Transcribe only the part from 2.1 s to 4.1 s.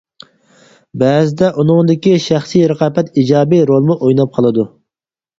شەخسىي رىقابەت ئىجابىي رولمۇ